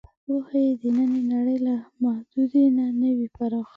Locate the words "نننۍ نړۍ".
0.95-1.57